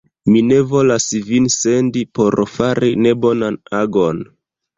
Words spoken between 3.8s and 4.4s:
agon!